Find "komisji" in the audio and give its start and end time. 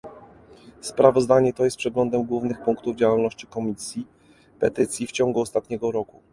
3.47-4.07